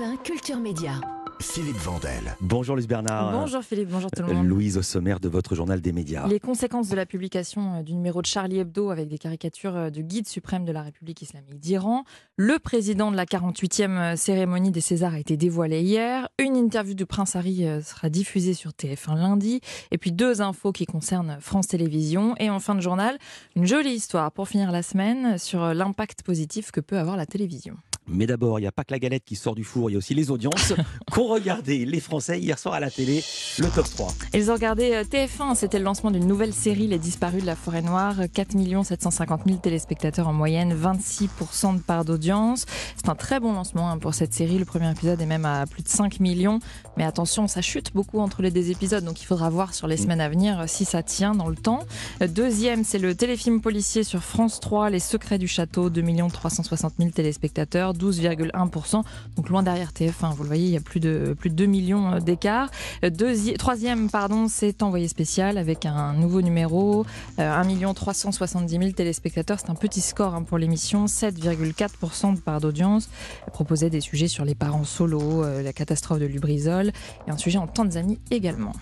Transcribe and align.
Europe 0.00 0.12
1, 0.12 0.16
Culture 0.18 0.58
Média. 0.58 0.92
Philippe 1.40 1.76
Vandel. 1.76 2.36
Bonjour 2.40 2.76
Luce 2.76 2.86
Bernard. 2.86 3.32
Bonjour 3.32 3.62
Philippe, 3.62 3.88
bonjour 3.88 4.10
tout 4.10 4.22
le 4.22 4.32
monde. 4.32 4.46
Louise 4.46 4.76
au 4.76 4.82
sommaire 4.82 5.20
de 5.20 5.28
votre 5.28 5.54
journal 5.54 5.80
des 5.80 5.92
médias. 5.92 6.26
Les 6.26 6.38
conséquences 6.38 6.88
de 6.88 6.96
la 6.96 7.06
publication 7.06 7.74
euh, 7.74 7.82
du 7.82 7.94
numéro 7.94 8.20
de 8.20 8.26
Charlie 8.26 8.58
Hebdo 8.58 8.90
avec 8.90 9.08
des 9.08 9.18
caricatures 9.18 9.76
euh, 9.76 9.90
du 9.90 10.02
guide 10.02 10.28
suprême 10.28 10.64
de 10.64 10.72
la 10.72 10.82
République 10.82 11.22
islamique 11.22 11.58
d'Iran. 11.58 12.04
Le 12.36 12.58
président 12.58 13.10
de 13.10 13.16
la 13.16 13.24
48e 13.24 13.90
euh, 13.90 14.16
cérémonie 14.16 14.70
des 14.70 14.82
Césars 14.82 15.14
a 15.14 15.18
été 15.18 15.36
dévoilé 15.36 15.80
hier. 15.80 16.28
Une 16.38 16.56
interview 16.56 16.94
du 16.94 17.06
prince 17.06 17.36
Harry 17.36 17.66
sera 17.82 18.10
diffusée 18.10 18.54
sur 18.54 18.70
TF1 18.70 19.16
lundi. 19.16 19.60
Et 19.90 19.98
puis 19.98 20.12
deux 20.12 20.42
infos 20.42 20.72
qui 20.72 20.86
concernent 20.86 21.38
France 21.40 21.68
Télévisions. 21.68 22.34
Et 22.38 22.50
en 22.50 22.60
fin 22.60 22.74
de 22.74 22.80
journal, 22.80 23.18
une 23.56 23.66
jolie 23.66 23.94
histoire 23.94 24.30
pour 24.32 24.48
finir 24.48 24.72
la 24.72 24.82
semaine 24.82 25.38
sur 25.38 25.74
l'impact 25.74 26.22
positif 26.22 26.70
que 26.70 26.80
peut 26.80 26.98
avoir 26.98 27.16
la 27.16 27.26
télévision. 27.26 27.76
Mais 28.12 28.26
d'abord, 28.26 28.58
il 28.58 28.62
n'y 28.62 28.68
a 28.68 28.72
pas 28.72 28.84
que 28.84 28.92
la 28.92 28.98
galette 28.98 29.24
qui 29.24 29.36
sort 29.36 29.54
du 29.54 29.64
four, 29.64 29.88
il 29.88 29.94
y 29.94 29.96
a 29.96 29.98
aussi 29.98 30.14
les 30.14 30.30
audiences 30.30 30.74
qu'ont 31.10 31.28
regardé 31.28 31.84
les 31.84 32.00
Français 32.00 32.40
hier 32.40 32.58
soir 32.58 32.74
à 32.74 32.80
la 32.80 32.90
télé, 32.90 33.22
le 33.58 33.68
top 33.68 33.88
3. 33.88 34.08
Ils 34.34 34.50
ont 34.50 34.54
regardé 34.54 34.92
euh, 34.92 35.04
TF1, 35.04 35.54
c'était 35.54 35.78
le 35.78 35.84
lancement 35.84 36.10
d'une 36.10 36.26
nouvelle 36.26 36.52
série, 36.52 36.88
Les 36.88 36.98
Disparus 36.98 37.42
de 37.42 37.46
la 37.46 37.56
Forêt 37.56 37.82
Noire. 37.82 38.16
4 38.32 38.50
750 38.84 39.42
000 39.46 39.58
téléspectateurs 39.58 40.28
en 40.28 40.32
moyenne, 40.32 40.74
26% 40.74 41.76
de 41.76 41.80
part 41.80 42.04
d'audience. 42.04 42.66
C'est 42.96 43.08
un 43.08 43.14
très 43.14 43.38
bon 43.38 43.52
lancement 43.52 43.90
hein, 43.90 43.98
pour 43.98 44.14
cette 44.14 44.34
série. 44.34 44.58
Le 44.58 44.64
premier 44.64 44.90
épisode 44.90 45.20
est 45.20 45.26
même 45.26 45.44
à 45.44 45.66
plus 45.66 45.82
de 45.82 45.88
5 45.88 46.20
millions. 46.20 46.58
Mais 46.96 47.04
attention, 47.04 47.46
ça 47.46 47.62
chute 47.62 47.94
beaucoup 47.94 48.18
entre 48.18 48.42
les 48.42 48.50
deux 48.50 48.70
épisodes, 48.70 49.04
donc 49.04 49.22
il 49.22 49.24
faudra 49.24 49.50
voir 49.50 49.74
sur 49.74 49.86
les 49.86 49.96
mm. 49.96 49.98
semaines 49.98 50.20
à 50.20 50.28
venir 50.28 50.60
euh, 50.60 50.64
si 50.66 50.84
ça 50.84 51.02
tient 51.02 51.34
dans 51.34 51.48
le 51.48 51.56
temps. 51.56 51.80
Euh, 52.22 52.26
deuxième, 52.26 52.84
c'est 52.84 52.98
le 52.98 53.14
téléfilm 53.14 53.60
policier 53.60 54.02
sur 54.02 54.22
France 54.22 54.60
3, 54.60 54.90
Les 54.90 55.00
Secrets 55.00 55.38
du 55.38 55.48
Château, 55.48 55.90
2 55.90 56.02
360 56.32 56.94
000 56.98 57.10
téléspectateurs. 57.10 57.94
12,1%. 58.00 59.02
Donc 59.36 59.48
loin 59.48 59.62
derrière 59.62 59.90
TF1, 59.90 60.34
vous 60.34 60.42
le 60.42 60.48
voyez, 60.48 60.66
il 60.66 60.72
y 60.72 60.76
a 60.76 60.80
plus 60.80 61.00
de, 61.00 61.34
plus 61.38 61.50
de 61.50 61.54
2 61.54 61.66
millions 61.66 62.14
euh, 62.14 62.20
d'écart. 62.20 62.70
Euh, 63.04 63.10
troisième, 63.58 64.10
pardon, 64.10 64.48
c'est 64.48 64.80
Envoyé 64.82 65.08
spécial 65.08 65.58
avec 65.58 65.84
un 65.84 66.14
nouveau 66.14 66.40
numéro, 66.40 67.04
1 67.38 67.94
370 67.94 68.78
000 68.78 68.90
téléspectateurs. 68.92 69.58
C'est 69.60 69.70
un 69.70 69.74
petit 69.74 70.00
score 70.00 70.34
hein, 70.34 70.42
pour 70.42 70.58
l'émission, 70.58 71.04
7,4% 71.04 72.34
de 72.34 72.40
part 72.40 72.60
d'audience. 72.60 73.10
Elle 73.46 73.52
proposait 73.52 73.90
des 73.90 74.00
sujets 74.00 74.28
sur 74.28 74.44
les 74.44 74.54
parents 74.54 74.84
solo, 74.84 75.44
euh, 75.44 75.62
la 75.62 75.72
catastrophe 75.72 76.18
de 76.18 76.26
Lubrizol 76.26 76.92
et 77.26 77.30
un 77.30 77.36
sujet 77.36 77.58
en 77.58 77.66
Tanzanie 77.66 78.18
également 78.30 78.72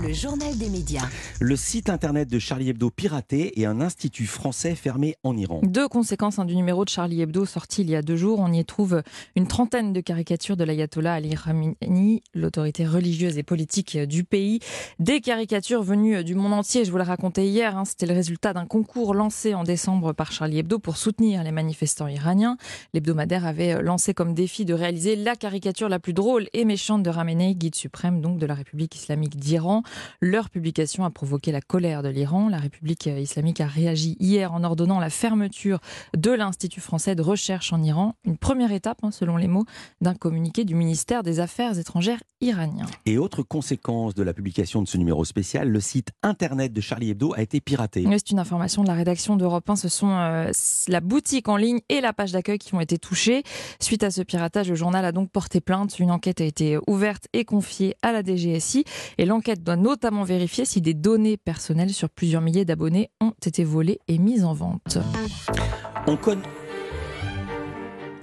le 0.00 0.12
journal 0.12 0.56
des 0.56 0.68
médias. 0.68 1.02
Le 1.40 1.56
site 1.56 1.88
internet 1.90 2.28
de 2.28 2.38
Charlie 2.38 2.68
Hebdo 2.68 2.90
piraté 2.90 3.60
et 3.60 3.66
un 3.66 3.80
institut 3.80 4.26
français 4.26 4.74
fermé 4.74 5.16
en 5.24 5.36
Iran. 5.36 5.60
Deux 5.64 5.88
conséquences 5.88 6.38
hein, 6.38 6.44
du 6.44 6.54
numéro 6.54 6.84
de 6.84 6.88
Charlie 6.88 7.22
Hebdo 7.22 7.44
sorti 7.44 7.82
il 7.82 7.90
y 7.90 7.96
a 7.96 8.02
deux 8.02 8.16
jours. 8.16 8.38
On 8.40 8.52
y 8.52 8.64
trouve 8.64 9.02
une 9.34 9.46
trentaine 9.46 9.92
de 9.92 10.00
caricatures 10.00 10.56
de 10.56 10.64
l'ayatollah 10.64 11.14
Ali 11.14 11.34
Khamenei, 11.34 12.22
l'autorité 12.34 12.86
religieuse 12.86 13.36
et 13.38 13.42
politique 13.42 13.96
du 13.96 14.22
pays. 14.24 14.60
Des 14.98 15.20
caricatures 15.20 15.82
venues 15.82 16.22
du 16.24 16.34
monde 16.34 16.52
entier. 16.52 16.84
Je 16.84 16.90
vous 16.90 16.98
l'ai 16.98 17.04
raconté 17.04 17.46
hier. 17.46 17.76
Hein, 17.76 17.84
C'était 17.84 18.06
le 18.06 18.14
résultat 18.14 18.52
d'un 18.52 18.66
concours 18.66 19.14
lancé 19.14 19.54
en 19.54 19.64
décembre 19.64 20.12
par 20.12 20.30
Charlie 20.30 20.58
Hebdo 20.58 20.78
pour 20.78 20.96
soutenir 20.96 21.42
les 21.42 21.52
manifestants 21.52 22.08
iraniens. 22.08 22.56
L'hebdomadaire 22.94 23.46
avait 23.46 23.82
lancé 23.82 24.14
comme 24.14 24.34
défi 24.34 24.64
de 24.64 24.74
réaliser 24.74 25.16
la 25.16 25.34
caricature 25.34 25.88
la 25.88 25.98
plus 25.98 26.12
drôle 26.12 26.48
et 26.52 26.64
méchante 26.64 27.02
de 27.02 27.10
Khamenei, 27.10 27.54
guide 27.54 27.74
suprême 27.74 28.20
donc 28.20 28.38
de 28.38 28.46
la 28.46 28.54
République 28.54 28.94
islamique 28.94 29.31
d'Iran. 29.36 29.82
Leur 30.20 30.50
publication 30.50 31.04
a 31.04 31.10
provoqué 31.10 31.52
la 31.52 31.60
colère 31.60 32.02
de 32.02 32.08
l'Iran. 32.08 32.48
La 32.48 32.58
République 32.58 33.06
islamique 33.06 33.60
a 33.60 33.66
réagi 33.66 34.16
hier 34.20 34.52
en 34.52 34.64
ordonnant 34.64 35.00
la 35.00 35.10
fermeture 35.10 35.80
de 36.16 36.30
l'Institut 36.30 36.80
français 36.80 37.14
de 37.14 37.22
recherche 37.22 37.72
en 37.72 37.82
Iran, 37.82 38.14
une 38.24 38.36
première 38.36 38.72
étape, 38.72 38.98
hein, 39.02 39.10
selon 39.10 39.36
les 39.36 39.48
mots 39.48 39.64
d'un 40.00 40.14
communiqué 40.14 40.64
du 40.64 40.74
ministère 40.74 41.22
des 41.22 41.40
Affaires 41.40 41.78
étrangères 41.78 42.20
iranien. 42.40 42.86
Et 43.06 43.18
autre 43.18 43.42
conséquence 43.42 44.14
de 44.14 44.22
la 44.22 44.34
publication 44.34 44.82
de 44.82 44.88
ce 44.88 44.98
numéro 44.98 45.24
spécial, 45.24 45.68
le 45.68 45.80
site 45.80 46.10
internet 46.22 46.72
de 46.72 46.80
Charlie 46.80 47.10
Hebdo 47.10 47.32
a 47.34 47.42
été 47.42 47.60
piraté. 47.60 48.04
C'est 48.10 48.30
une 48.30 48.38
information 48.38 48.82
de 48.82 48.88
la 48.88 48.94
rédaction 48.94 49.36
d'Europe 49.36 49.68
1. 49.68 49.76
Ce 49.76 49.88
sont 49.88 50.10
euh, 50.10 50.50
la 50.88 51.00
boutique 51.00 51.48
en 51.48 51.56
ligne 51.56 51.80
et 51.88 52.00
la 52.00 52.12
page 52.12 52.32
d'accueil 52.32 52.58
qui 52.58 52.74
ont 52.74 52.80
été 52.80 52.98
touchées. 52.98 53.42
Suite 53.80 54.02
à 54.02 54.10
ce 54.10 54.22
piratage, 54.22 54.68
le 54.68 54.74
journal 54.74 55.04
a 55.04 55.12
donc 55.12 55.30
porté 55.30 55.60
plainte. 55.60 55.98
Une 55.98 56.10
enquête 56.10 56.40
a 56.40 56.44
été 56.44 56.78
ouverte 56.86 57.28
et 57.32 57.44
confiée 57.44 57.96
à 58.02 58.12
la 58.12 58.22
DGSI. 58.22 58.84
Et 59.18 59.21
l'enquête 59.26 59.62
doit 59.62 59.76
notamment 59.76 60.24
vérifier 60.24 60.64
si 60.64 60.80
des 60.80 60.94
données 60.94 61.36
personnelles 61.36 61.92
sur 61.92 62.10
plusieurs 62.10 62.42
milliers 62.42 62.64
d'abonnés 62.64 63.10
ont 63.20 63.32
été 63.44 63.64
volées 63.64 64.00
et 64.08 64.18
mises 64.18 64.44
en 64.44 64.54
vente. 64.54 64.98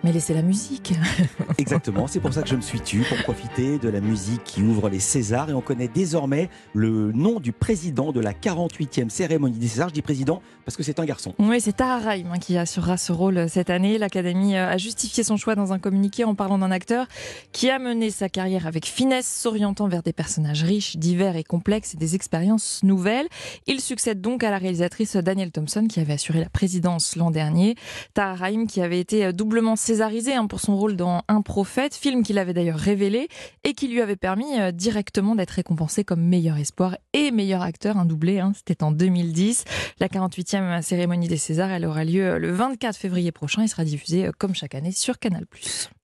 Mais 0.03 0.11
laissez 0.11 0.33
la 0.33 0.41
musique. 0.41 0.93
Exactement, 1.57 2.07
c'est 2.07 2.19
pour 2.19 2.33
ça 2.33 2.41
que 2.41 2.49
je 2.49 2.55
me 2.55 2.61
suis 2.61 2.79
tu, 2.79 3.01
pour 3.01 3.17
profiter 3.23 3.77
de 3.79 3.89
la 3.89 4.01
musique 4.01 4.43
qui 4.43 4.61
ouvre 4.61 4.89
les 4.89 4.99
Césars. 4.99 5.49
Et 5.49 5.53
on 5.53 5.61
connaît 5.61 5.87
désormais 5.87 6.49
le 6.73 7.11
nom 7.11 7.39
du 7.39 7.51
président 7.51 8.11
de 8.11 8.19
la 8.19 8.33
48e 8.33 9.09
cérémonie 9.09 9.57
des 9.57 9.67
Césars. 9.67 9.89
Je 9.89 9.93
dis 9.93 10.01
président 10.01 10.41
parce 10.65 10.77
que 10.77 10.83
c'est 10.83 10.99
un 10.99 11.05
garçon. 11.05 11.33
Oui, 11.39 11.59
c'est 11.61 11.77
Tahar 11.77 12.13
qui 12.39 12.57
assurera 12.57 12.97
ce 12.97 13.11
rôle 13.11 13.49
cette 13.49 13.69
année. 13.69 13.97
L'Académie 13.97 14.55
euh, 14.55 14.69
a 14.69 14.77
justifié 14.77 15.23
son 15.23 15.37
choix 15.37 15.55
dans 15.55 15.73
un 15.73 15.79
communiqué 15.79 16.23
en 16.23 16.35
parlant 16.35 16.57
d'un 16.57 16.71
acteur 16.71 17.07
qui 17.51 17.69
a 17.69 17.79
mené 17.79 18.09
sa 18.11 18.29
carrière 18.29 18.67
avec 18.67 18.85
finesse, 18.85 19.27
s'orientant 19.27 19.87
vers 19.87 20.03
des 20.03 20.13
personnages 20.13 20.63
riches, 20.63 20.97
divers 20.97 21.35
et 21.35 21.43
complexes 21.43 21.93
et 21.93 21.97
des 21.97 22.15
expériences 22.15 22.81
nouvelles. 22.83 23.27
Il 23.67 23.81
succède 23.81 24.21
donc 24.21 24.43
à 24.43 24.51
la 24.51 24.57
réalisatrice 24.57 25.15
Danielle 25.15 25.51
Thompson 25.51 25.87
qui 25.87 25.99
avait 25.99 26.13
assuré 26.13 26.39
la 26.39 26.49
présidence 26.49 27.15
l'an 27.15 27.31
dernier. 27.31 27.75
Tahar 28.13 28.39
qui 28.67 28.81
avait 28.81 28.99
été 28.99 29.25
euh, 29.25 29.31
doublement 29.31 29.75
césarisé 29.89 30.35
hein, 30.35 30.45
pour 30.45 30.59
son 30.59 30.77
rôle 30.77 30.95
dans 30.95 31.23
Un 31.29 31.41
prophète, 31.41 31.95
film 31.95 32.21
qu'il 32.21 32.37
avait 32.37 32.53
d'ailleurs 32.53 32.77
révélé 32.77 33.27
et 33.63 33.73
qui 33.73 33.87
lui 33.87 34.01
avait 34.01 34.15
permis 34.15 34.59
euh, 34.59 34.71
directement 34.71 35.33
d'être 35.33 35.49
récompensé 35.49 36.03
comme 36.03 36.21
meilleur 36.21 36.57
espoir 36.57 36.95
et 37.13 37.31
meilleur 37.31 37.63
acteur, 37.63 37.97
un 37.97 38.05
doublé. 38.05 38.39
Hein, 38.39 38.51
C'était 38.55 38.83
en 38.83 38.91
2010. 38.91 39.63
La 39.99 40.07
48e 40.07 40.83
cérémonie 40.83 41.27
des 41.27 41.37
Césars, 41.37 41.71
elle 41.71 41.87
aura 41.87 42.05
lieu 42.05 42.37
le 42.37 42.51
24 42.51 42.95
février 42.97 43.31
prochain 43.31 43.63
et 43.63 43.67
sera 43.67 43.83
diffusée 43.83 44.27
euh, 44.27 44.31
comme 44.37 44.53
chaque 44.53 44.75
année 44.75 44.91
sur 44.91 45.17
Canal+. 45.17 45.47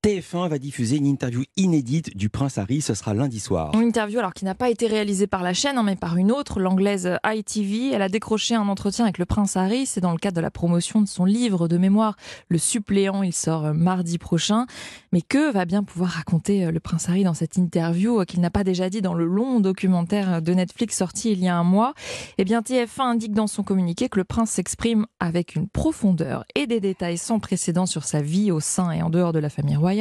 TF1 0.05 0.49
va 0.49 0.59
diffuser 0.59 0.97
une 0.97 1.07
interview 1.07 1.45
inédite 1.57 2.15
du 2.15 2.29
prince 2.29 2.59
Harry. 2.59 2.79
Ce 2.79 2.93
sera 2.93 3.15
lundi 3.15 3.39
soir. 3.39 3.71
Une 3.73 3.87
interview 3.87 4.19
alors 4.19 4.35
qui 4.35 4.45
n'a 4.45 4.53
pas 4.53 4.69
été 4.69 4.85
réalisée 4.85 5.25
par 5.25 5.41
la 5.41 5.55
chaîne, 5.55 5.79
hein, 5.79 5.83
mais 5.83 5.95
par 5.95 6.15
une 6.15 6.31
autre, 6.31 6.59
l'anglaise 6.59 7.17
ITV. 7.25 7.89
Elle 7.91 8.03
a 8.03 8.07
décroché 8.07 8.53
un 8.53 8.67
entretien 8.67 9.05
avec 9.05 9.17
le 9.17 9.25
prince 9.25 9.57
Harry. 9.57 9.87
C'est 9.87 10.01
dans 10.01 10.11
le 10.11 10.19
cadre 10.19 10.35
de 10.35 10.41
la 10.41 10.51
promotion 10.51 11.01
de 11.01 11.07
son 11.07 11.25
livre 11.25 11.67
de 11.67 11.79
mémoire, 11.79 12.17
Le 12.49 12.59
suppléant. 12.59 13.23
Il 13.23 13.33
sort 13.33 13.65
euh, 13.65 13.73
mardi 13.73 14.19
prochain. 14.19 14.67
Mais 15.11 15.23
que 15.23 15.51
va 15.51 15.65
bien 15.65 15.81
pouvoir 15.81 16.11
raconter 16.11 16.65
euh, 16.65 16.71
le 16.71 16.79
prince 16.79 17.09
Harry 17.09 17.23
dans 17.23 17.33
cette 17.33 17.57
interview 17.57 18.19
euh, 18.19 18.25
qu'il 18.25 18.41
n'a 18.41 18.51
pas 18.51 18.63
déjà 18.63 18.91
dit 18.91 19.01
dans 19.01 19.15
le 19.15 19.25
long 19.25 19.59
documentaire 19.59 20.43
de 20.43 20.53
Netflix 20.53 20.95
sorti 20.97 21.31
il 21.31 21.39
y 21.39 21.47
a 21.47 21.57
un 21.57 21.63
mois? 21.63 21.95
Eh 22.37 22.43
bien, 22.43 22.61
TF1 22.61 23.01
indique 23.01 23.33
dans 23.33 23.47
son 23.47 23.63
communiqué 23.63 24.07
que 24.07 24.19
le 24.19 24.23
prince 24.23 24.51
s'exprime 24.51 25.07
avec 25.19 25.55
une 25.55 25.67
profondeur 25.67 26.45
et 26.53 26.67
des 26.67 26.79
détails 26.79 27.17
sans 27.17 27.39
précédent 27.39 27.87
sur 27.87 28.03
sa 28.03 28.21
vie 28.21 28.51
au 28.51 28.59
sein 28.59 28.91
et 28.91 29.01
en 29.01 29.09
dehors 29.09 29.33
de 29.33 29.39
la 29.39 29.49
famille 29.49 29.75
royale 29.75 29.94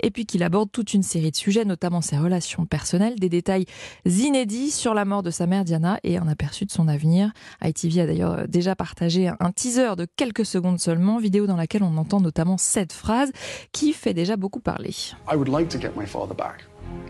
et 0.00 0.10
puis 0.10 0.26
qu'il 0.26 0.42
aborde 0.42 0.70
toute 0.70 0.94
une 0.94 1.02
série 1.02 1.30
de 1.30 1.36
sujets, 1.36 1.64
notamment 1.64 2.00
ses 2.00 2.18
relations 2.18 2.66
personnelles, 2.66 3.18
des 3.18 3.28
détails 3.28 3.64
inédits 4.06 4.70
sur 4.70 4.94
la 4.94 5.04
mort 5.04 5.22
de 5.22 5.30
sa 5.30 5.46
mère 5.46 5.64
Diana 5.64 5.98
et 6.04 6.16
un 6.18 6.28
aperçu 6.28 6.64
de 6.64 6.70
son 6.70 6.88
avenir. 6.88 7.32
ITV 7.64 8.00
a 8.00 8.06
d'ailleurs 8.06 8.48
déjà 8.48 8.76
partagé 8.76 9.30
un 9.40 9.52
teaser 9.52 9.96
de 9.96 10.06
quelques 10.16 10.46
secondes 10.46 10.78
seulement, 10.78 11.18
vidéo 11.18 11.46
dans 11.46 11.56
laquelle 11.56 11.82
on 11.82 11.96
entend 11.96 12.20
notamment 12.20 12.58
cette 12.58 12.92
phrase 12.92 13.30
qui 13.72 13.92
fait 13.92 14.14
déjà 14.14 14.36
beaucoup 14.36 14.60
parler. 14.60 14.94
I 15.30 15.36
would 15.36 15.48
like 15.48 15.68
to 15.68 15.80
get 15.80 15.92
my 15.96 16.06
father 16.06 16.34
back. 16.34 16.66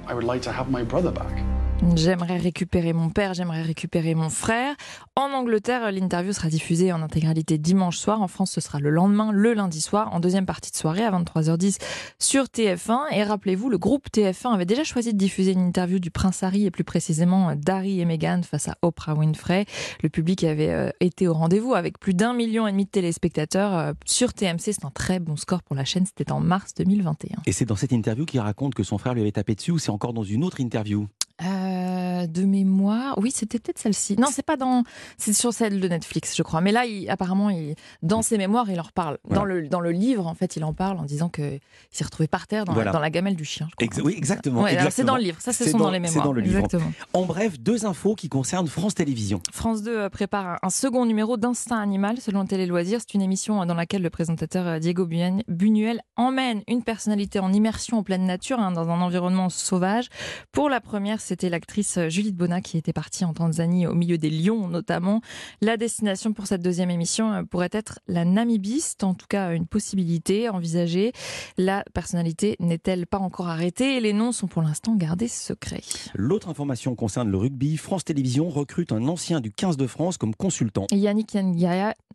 I 0.09 0.13
would 0.13 0.27
like 0.27 0.43
to 0.43 0.51
have 0.51 0.71
my 0.71 0.83
brother 0.83 1.13
back. 1.13 1.50
J'aimerais 1.97 2.37
récupérer 2.37 2.93
mon 2.93 3.09
père, 3.09 3.33
j'aimerais 3.33 3.63
récupérer 3.63 4.15
mon 4.15 4.29
frère. 4.29 4.75
En 5.17 5.33
Angleterre, 5.33 5.91
l'interview 5.91 6.33
sera 6.33 6.49
diffusée 6.49 6.93
en 6.93 7.01
intégralité 7.01 7.57
dimanche 7.57 7.97
soir. 7.97 8.21
En 8.21 8.29
France, 8.29 8.51
ce 8.53 8.61
sera 8.61 8.81
le 8.81 8.91
lendemain, 8.91 9.33
le 9.33 9.55
lundi 9.55 9.81
soir, 9.81 10.13
en 10.13 10.21
deuxième 10.21 10.45
partie 10.45 10.71
de 10.71 10.77
soirée 10.77 11.05
à 11.05 11.11
23h10 11.11 11.79
sur 12.19 12.45
TF1. 12.45 13.13
Et 13.13 13.23
rappelez-vous, 13.23 13.71
le 13.71 13.79
groupe 13.79 14.09
TF1 14.13 14.53
avait 14.53 14.67
déjà 14.67 14.85
choisi 14.85 15.13
de 15.13 15.19
diffuser 15.19 15.53
une 15.53 15.61
interview 15.61 15.99
du 15.99 16.11
prince 16.11 16.43
Harry 16.43 16.67
et 16.67 16.71
plus 16.71 16.85
précisément 16.85 17.55
d'Harry 17.57 18.01
et 18.01 18.05
Meghan 18.05 18.43
face 18.43 18.69
à 18.69 18.77
Oprah 18.83 19.15
Winfrey. 19.15 19.65
Le 20.03 20.11
public 20.11 20.45
avait 20.45 20.71
euh, 20.71 20.91
été 21.01 21.29
au 21.29 21.33
rendez-vous 21.33 21.75
avec 21.75 21.99
plus 21.99 22.15
d'un 22.15 22.35
million 22.35 22.67
et 22.67 22.73
demi 22.73 22.85
de 22.85 22.91
téléspectateurs 22.91 23.75
euh, 23.75 23.93
sur 24.05 24.35
TMC. 24.35 24.59
C'est 24.61 24.85
un 24.85 24.91
très 24.91 25.19
bon 25.19 25.37
score 25.37 25.63
pour 25.63 25.77
la 25.77 25.87
chaîne. 25.87 26.05
C'était 26.05 26.31
en 26.31 26.41
mars 26.41 26.75
2021. 26.75 27.39
Et 27.47 27.53
c'est 27.53 27.65
dans 27.65 27.77
cette 27.77 27.93
interview 27.93 28.27
qu'il 28.27 28.41
raconte 28.41 28.75
que 28.75 28.83
son 28.83 28.99
frère 28.99 29.15
lui 29.15 29.23
avait 29.23 29.33
tapé 29.33 29.55
dessus 29.55 29.71
ou 29.71 29.79
c'est 29.79 29.91
encore 29.91 30.13
dans 30.13 30.25
une 30.25 30.45
autre 30.45 30.61
interview? 30.61 31.09
Euh, 31.43 31.80
Euh, 32.21 32.27
de 32.27 32.45
mémoire, 32.45 33.19
oui, 33.19 33.31
c'était 33.31 33.59
peut-être 33.59 33.79
celle-ci. 33.79 34.17
Non, 34.17 34.29
c'est 34.31 34.45
pas 34.45 34.57
dans, 34.57 34.85
c'est 35.19 35.33
sur 35.33 35.53
celle 35.53 35.81
de 35.81 35.89
Netflix, 35.89 36.37
je 36.37 36.43
crois. 36.43 36.61
Mais 36.61 36.73
là, 36.73 36.87
il, 36.87 37.09
apparemment, 37.11 37.51
il, 37.51 37.75
dans 38.03 38.23
ses 38.23 38.39
mémoires, 38.39 38.71
il 38.71 38.79
en 38.81 38.85
reparle. 38.85 39.19
Dans 39.29 39.45
le 39.45 39.69
dans 39.69 39.81
le 39.81 39.91
livre, 39.91 40.27
en 40.27 40.35
fait, 40.35 40.57
il 40.57 40.65
en 40.65 40.73
parle 40.73 40.99
en 40.99 41.05
disant 41.05 41.29
que 41.29 41.43
il 41.43 41.61
s'est 41.91 42.05
retrouvé 42.05 42.29
par 42.29 42.47
terre 42.47 42.65
dans, 42.65 42.75
la, 42.75 42.91
dans 42.91 43.01
la 43.01 43.11
gamelle 43.11 43.37
du 43.37 43.45
chien. 43.45 43.69
oui, 44.03 44.15
exactement. 44.17 44.67
C'est 44.91 45.05
dans 45.05 45.17
le 45.17 45.23
livre. 45.23 45.41
Ça, 45.41 45.53
ce 45.53 45.69
sont 45.69 45.79
dans, 45.79 45.91
les 45.91 46.01
mémoires. 46.01 46.25
Dans 46.25 46.33
le 46.33 46.41
livre. 46.41 46.59
Exactement. 46.59 46.93
En 47.13 47.25
bref, 47.25 47.59
deux 47.59 47.87
infos 47.87 48.15
qui 48.15 48.29
concernent 48.29 48.69
France 48.69 48.95
Télévisions. 48.95 49.41
France 49.53 49.83
2 49.83 49.97
euh, 49.97 50.09
prépare 50.09 50.59
un 50.63 50.71
second 50.71 51.07
numéro 51.07 51.37
d'Instinct 51.37 51.81
Animal 51.81 52.21
selon 52.21 52.45
Télé 52.47 52.67
Loisirs. 52.67 53.01
C'est 53.01 53.15
une 53.15 53.23
émission 53.23 53.65
dans 53.67 53.75
laquelle 53.75 54.03
le 54.03 54.11
présentateur 54.11 54.67
euh, 54.67 54.79
Diego 54.79 55.07
Buñuel 55.49 56.01
emmène 56.17 56.63
une 56.69 56.83
personnalité 56.83 57.39
en 57.39 57.53
immersion 57.53 57.99
en 57.99 58.03
pleine 58.03 58.25
nature, 58.25 58.59
hein, 58.59 58.73
dans 58.73 58.89
un 58.89 59.01
environnement 59.01 59.49
sauvage. 59.49 60.09
Pour 60.53 60.69
la 60.69 60.81
première, 60.81 61.21
c'était 61.21 61.49
l'actrice 61.49 61.99
euh, 62.11 62.21
Julie 62.21 62.33
Bona 62.33 62.61
qui 62.61 62.77
était 62.77 62.93
partie 62.93 63.25
en 63.25 63.33
Tanzanie 63.33 63.87
au 63.87 63.95
milieu 63.95 64.19
des 64.19 64.31
lions 64.31 64.69
notamment. 64.69 65.21
La 65.61 65.77
destination 65.77 66.33
pour 66.33 66.47
cette 66.47 66.63
deuxième 66.63 66.91
émission 66.91 67.33
euh, 67.33 67.43
pourrait 67.43 67.71
être 67.73 68.01
la 68.09 68.25
Namibie, 68.25 68.81
c'est 68.81 69.05
en 69.05 69.15
tout 69.15 69.27
cas 69.29 69.55
une 69.55 69.67
possibilité 69.67 70.49
envisagée. 70.49 71.13
La 71.57 71.85
personnalité 71.95 72.57
n'est-elle 72.61 73.07
pas 73.07 73.19
encore 73.19 73.49
arrêtée? 73.49 73.97
Et 73.97 74.01
les 74.01 74.13
noms 74.13 74.33
sont 74.33 74.47
pour 74.47 74.63
l'instant 74.63 74.95
gardés 74.95 75.29
secrets. 75.29 75.83
L'autre 76.15 76.49
information 76.49 76.95
concerne 76.95 77.31
le 77.31 77.37
rugby. 77.37 77.77
France 77.77 78.05
Télévisions 78.05 78.49
recrute 78.49 78.93
un 78.93 79.07
ancien 79.09 79.41
du 79.41 79.51
15 79.51 79.77
de 79.77 79.87
France 79.87 80.19
comme 80.19 80.35
consultant. 80.35 80.87
Yannick 80.91 81.37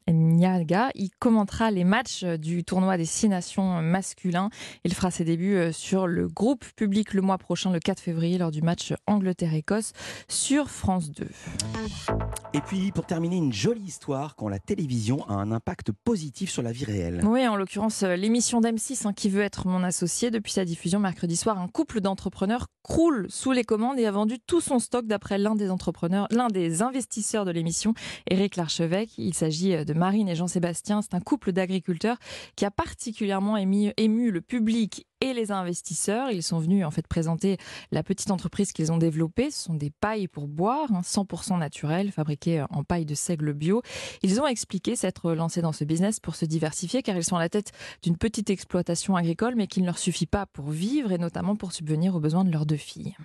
Nyaga, 0.07 0.91
il 0.93 1.09
commentera 1.17 1.71
les 1.71 1.83
matchs 1.83 2.23
du 2.23 2.63
tournoi 2.63 2.97
des 2.97 3.05
six 3.05 3.27
nations 3.27 3.81
masculins. 3.81 4.49
Il 4.83 4.93
fera 4.93 5.09
ses 5.09 5.23
débuts 5.23 5.55
euh, 5.55 5.71
sur 5.71 6.05
le 6.05 6.27
groupe 6.27 6.63
public 6.75 7.13
le 7.13 7.21
mois 7.21 7.37
prochain, 7.37 7.71
le 7.71 7.79
4 7.79 7.99
février, 7.99 8.37
lors 8.37 8.51
du 8.51 8.61
match 8.61 8.93
Angleterre-Écosse 9.07 9.84
sur 10.27 10.69
France 10.69 11.11
2. 11.11 11.27
Et 12.53 12.61
puis, 12.61 12.91
pour 12.91 13.05
terminer, 13.05 13.37
une 13.37 13.53
jolie 13.53 13.83
histoire 13.83 14.35
quand 14.35 14.47
la 14.47 14.59
télévision 14.59 15.27
a 15.27 15.33
un 15.33 15.51
impact 15.51 15.91
positif 15.91 16.49
sur 16.49 16.61
la 16.61 16.71
vie 16.71 16.85
réelle. 16.85 17.21
Oui, 17.25 17.47
en 17.47 17.55
l'occurrence, 17.55 18.03
euh, 18.03 18.15
l'émission 18.15 18.61
d'M6, 18.61 19.07
hein, 19.07 19.13
qui 19.13 19.29
veut 19.29 19.41
être 19.41 19.67
mon 19.67 19.83
associé, 19.83 20.31
depuis 20.31 20.51
sa 20.51 20.65
diffusion 20.65 20.99
mercredi 20.99 21.35
soir, 21.35 21.59
un 21.59 21.67
couple 21.67 22.01
d'entrepreneurs 22.01 22.67
croule 22.83 23.25
sous 23.29 23.51
les 23.51 23.63
commandes 23.63 23.99
et 23.99 24.05
a 24.05 24.11
vendu 24.11 24.37
tout 24.39 24.61
son 24.61 24.79
stock 24.79 25.07
d'après 25.07 25.37
l'un 25.37 25.55
des 25.55 25.69
entrepreneurs, 25.71 26.27
l'un 26.31 26.47
des 26.47 26.81
investisseurs 26.81 27.45
de 27.45 27.51
l'émission, 27.51 27.93
Éric 28.29 28.55
Larchevêque. 28.55 29.17
Il 29.17 29.33
s'agit 29.33 29.73
euh, 29.73 29.83
de 29.83 29.93
Marine 29.93 30.29
et 30.29 30.35
Jean-Sébastien. 30.35 31.01
C'est 31.01 31.15
un 31.15 31.19
couple 31.19 31.51
d'agriculteurs 31.51 32.17
qui 32.55 32.65
a 32.65 32.71
particulièrement 32.71 33.57
ému, 33.57 33.91
ému 33.97 34.31
le 34.31 34.41
public 34.41 35.05
et 35.21 35.33
les 35.33 35.51
investisseurs. 35.51 36.29
Ils 36.31 36.43
sont 36.43 36.59
venus 36.59 36.85
en 36.85 36.91
fait 36.91 37.07
présenter 37.07 37.57
la 37.91 38.03
petite 38.03 38.31
entreprise 38.31 38.71
qu'ils 38.71 38.91
ont 38.91 38.97
développée. 38.97 39.51
Ce 39.51 39.63
sont 39.63 39.73
des 39.73 39.89
pailles 39.89 40.27
pour 40.27 40.47
boire, 40.47 40.89
100% 40.91 41.53
hein, 41.53 41.57
naturelles, 41.57 42.11
fabriquées 42.11 42.65
en 42.69 42.83
paille 42.83 43.05
de 43.05 43.15
seigle 43.15 43.53
bio. 43.53 43.81
Ils 44.23 44.41
ont 44.41 44.47
expliqué 44.47 44.95
s'être 44.95 45.31
lancés 45.31 45.61
dans 45.61 45.71
ce 45.71 45.83
business 45.83 46.19
pour 46.19 46.35
se 46.35 46.45
diversifier 46.45 47.01
car 47.01 47.15
ils 47.15 47.23
sont 47.23 47.35
à 47.35 47.39
la 47.39 47.49
tête 47.49 47.71
d'une 48.03 48.17
petite 48.17 48.49
exploitation 48.49 49.15
agricole 49.15 49.55
mais 49.55 49.67
qu'il 49.67 49.83
ne 49.83 49.87
leur 49.87 49.97
suffit 49.97 50.25
pas 50.25 50.45
pour 50.45 50.69
vivre 50.69 51.11
et 51.11 51.17
notamment 51.17 51.55
pour 51.55 51.71
subvenir 51.71 52.15
aux 52.15 52.19
besoins 52.19 52.43
de 52.43 52.51
leurs 52.51 52.65
deux 52.65 52.77
filles. 52.77 53.15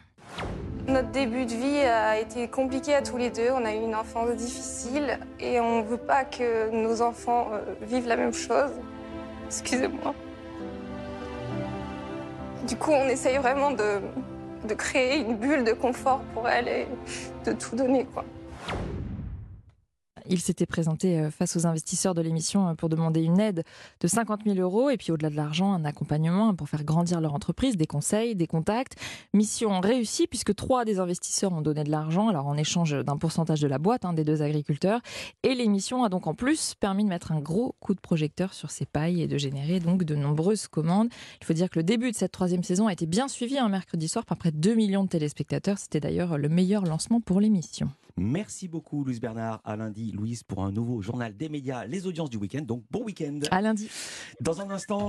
Notre 0.86 1.10
début 1.10 1.44
de 1.44 1.50
vie 1.50 1.78
a 1.78 2.18
été 2.18 2.48
compliqué 2.48 2.94
à 2.94 3.02
tous 3.02 3.16
les 3.16 3.30
deux. 3.30 3.50
On 3.52 3.64
a 3.64 3.74
eu 3.74 3.78
une 3.78 3.94
enfance 3.94 4.34
difficile 4.36 5.18
et 5.38 5.60
on 5.60 5.82
ne 5.82 5.84
veut 5.84 5.98
pas 5.98 6.24
que 6.24 6.70
nos 6.70 7.02
enfants 7.02 7.48
euh, 7.52 7.74
vivent 7.82 8.08
la 8.08 8.16
même 8.16 8.32
chose. 8.32 8.70
Excusez-moi. 9.46 10.14
Du 12.70 12.76
coup, 12.76 12.92
on 12.92 13.08
essaye 13.08 13.36
vraiment 13.38 13.72
de, 13.72 14.00
créer 14.74 15.18
une 15.18 15.34
bulle 15.34 15.64
de 15.64 15.72
confort 15.72 16.20
pour 16.32 16.48
elle 16.48 16.68
et 16.68 16.86
de 17.44 17.52
tout 17.52 17.74
donner, 17.74 18.06
quoi. 18.14 18.24
Il 20.32 20.38
s'était 20.40 20.64
présenté 20.64 21.18
euh, 21.18 21.30
face 21.32 21.56
aux 21.56 21.66
investisseurs 21.66 22.14
de 22.14 22.22
l'émission 22.22 22.68
euh, 22.68 22.74
pour 22.74 22.88
demander 22.88 23.20
une 23.20 23.40
aide 23.40 23.64
de 24.00 24.06
50 24.06 24.42
000 24.46 24.58
euros 24.58 24.88
et 24.88 24.96
puis 24.96 25.10
au-delà 25.10 25.28
de 25.28 25.34
l'argent, 25.34 25.72
un 25.72 25.84
accompagnement 25.84 26.54
pour 26.54 26.68
faire 26.68 26.84
grandir 26.84 27.20
leur 27.20 27.34
entreprise, 27.34 27.76
des 27.76 27.88
conseils, 27.88 28.36
des 28.36 28.46
contacts. 28.46 28.94
Mission 29.34 29.80
réussie 29.80 30.28
puisque 30.28 30.54
trois 30.54 30.84
des 30.84 31.00
investisseurs 31.00 31.52
ont 31.52 31.62
donné 31.62 31.82
de 31.82 31.90
l'argent, 31.90 32.28
alors 32.28 32.46
en 32.46 32.56
échange 32.56 32.92
d'un 33.04 33.16
pourcentage 33.16 33.60
de 33.60 33.66
la 33.66 33.78
boîte 33.78 34.04
hein, 34.04 34.12
des 34.12 34.22
deux 34.22 34.40
agriculteurs. 34.40 35.00
Et 35.42 35.56
l'émission 35.56 36.04
a 36.04 36.08
donc 36.08 36.28
en 36.28 36.34
plus 36.34 36.74
permis 36.78 37.02
de 37.02 37.08
mettre 37.08 37.32
un 37.32 37.40
gros 37.40 37.74
coup 37.80 37.94
de 37.94 38.00
projecteur 38.00 38.54
sur 38.54 38.70
ces 38.70 38.86
pailles 38.86 39.22
et 39.22 39.26
de 39.26 39.36
générer 39.36 39.80
donc 39.80 40.04
de 40.04 40.14
nombreuses 40.14 40.68
commandes. 40.68 41.08
Il 41.40 41.44
faut 41.44 41.54
dire 41.54 41.68
que 41.68 41.80
le 41.80 41.84
début 41.84 42.12
de 42.12 42.16
cette 42.16 42.30
troisième 42.30 42.62
saison 42.62 42.86
a 42.86 42.92
été 42.92 43.06
bien 43.06 43.26
suivi 43.26 43.58
un 43.58 43.68
mercredi 43.68 44.06
soir 44.06 44.24
par 44.24 44.36
près 44.36 44.52
de 44.52 44.58
2 44.58 44.76
millions 44.76 45.02
de 45.02 45.08
téléspectateurs. 45.08 45.78
C'était 45.78 45.98
d'ailleurs 45.98 46.38
le 46.38 46.48
meilleur 46.48 46.84
lancement 46.84 47.20
pour 47.20 47.40
l'émission. 47.40 47.90
Merci 48.20 48.68
beaucoup, 48.68 49.02
Louise 49.02 49.18
Bernard. 49.18 49.62
À 49.64 49.76
lundi, 49.76 50.12
Louise, 50.12 50.42
pour 50.42 50.62
un 50.62 50.70
nouveau 50.70 51.00
journal 51.00 51.34
des 51.34 51.48
médias, 51.48 51.86
les 51.86 52.06
audiences 52.06 52.28
du 52.28 52.36
week-end. 52.36 52.60
Donc, 52.60 52.82
bon 52.90 53.02
week-end. 53.02 53.40
À 53.50 53.62
lundi. 53.62 53.88
Dans 54.42 54.60
un 54.60 54.68
instant. 54.68 55.08